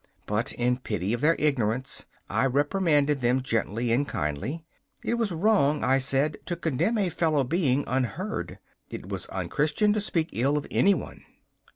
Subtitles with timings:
[0.25, 4.65] But in pity of their ignorance I reprimanded them gently and kindly.
[5.03, 8.57] It was wrong, I said, to condemn a fellow being unheard.
[8.89, 11.21] It was unchristian to speak ill of any one.